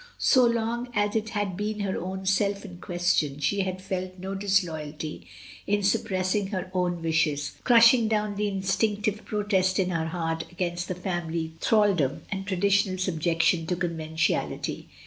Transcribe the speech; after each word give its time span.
So 0.17 0.43
long 0.47 0.87
as 0.95 1.15
it 1.15 1.29
had 1.29 1.55
been 1.55 1.81
her 1.81 1.95
own 1.95 2.25
self 2.25 2.65
in 2.65 2.77
question, 2.79 3.37
she 3.39 3.59
had 3.59 3.83
felt 3.83 4.17
no 4.17 4.33
disloyalty 4.33 5.27
in 5.67 5.83
suppressing 5.83 6.47
her 6.47 6.71
own 6.73 7.03
wishes, 7.03 7.51
crush 7.63 7.93
ing, 7.93 8.07
down 8.07 8.33
the 8.35 8.47
instinctive 8.47 9.23
protest 9.25 9.77
in 9.77 9.91
her 9.91 10.07
heart 10.07 10.45
against 10.51 10.87
the 10.87 10.95
family 10.95 11.51
thraldom 11.61 12.23
and 12.31 12.47
traditional 12.47 12.97
subjection 12.97 13.67
to 13.67 13.75
conventionality. 13.75 14.89